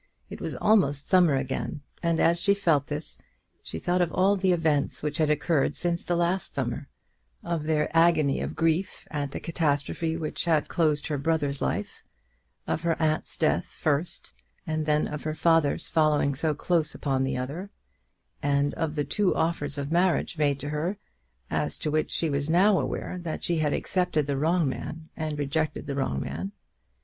It 0.31 0.41
was 0.41 0.55
almost 0.55 1.07
summer 1.09 1.35
again, 1.35 1.81
and 2.01 2.19
as 2.19 2.41
she 2.41 2.55
felt 2.55 2.87
this, 2.87 3.21
she 3.61 3.77
thought 3.77 4.01
of 4.01 4.11
all 4.11 4.35
the 4.35 4.51
events 4.51 5.03
which 5.03 5.19
had 5.19 5.29
occurred 5.29 5.75
since 5.75 6.03
the 6.03 6.15
last 6.15 6.55
summer, 6.55 6.87
of 7.43 7.65
their 7.65 7.87
agony 7.95 8.41
of 8.41 8.55
grief 8.55 9.07
at 9.11 9.29
the 9.29 9.39
catastrophe 9.39 10.17
which 10.17 10.45
had 10.45 10.67
closed 10.67 11.05
her 11.05 11.19
brother's 11.19 11.61
life, 11.61 12.01
of 12.65 12.81
her 12.81 12.99
aunt's 12.99 13.37
death 13.37 13.65
first, 13.65 14.33
and 14.65 14.87
then 14.87 15.07
of 15.07 15.21
her 15.21 15.35
father's 15.35 15.87
following 15.87 16.33
so 16.33 16.55
close 16.55 16.95
upon 16.95 17.21
the 17.21 17.37
other, 17.37 17.69
and 18.41 18.73
of 18.73 18.95
the 18.95 19.05
two 19.05 19.35
offers 19.35 19.77
of 19.77 19.91
marriage 19.91 20.35
made 20.35 20.59
to 20.61 20.69
her, 20.69 20.97
as 21.51 21.77
to 21.77 21.91
which 21.91 22.09
she 22.09 22.27
was 22.27 22.49
now 22.49 22.79
aware 22.79 23.19
that 23.21 23.43
she 23.43 23.57
had 23.57 23.71
accepted 23.71 24.25
the 24.25 24.35
wrong 24.35 24.67
man 24.67 25.09
and 25.15 25.37
rejected 25.37 25.85
the 25.85 25.93
wrong 25.93 26.19
man. 26.19 26.51